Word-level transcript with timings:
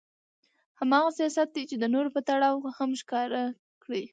هماغه 0.79 1.09
حساسيت 1.13 1.49
دې 1.71 1.75
د 1.81 1.85
نورو 1.93 2.09
په 2.15 2.21
تړاو 2.29 2.55
هم 2.77 2.91
ښکاره 3.01 3.43
کړي. 3.83 4.03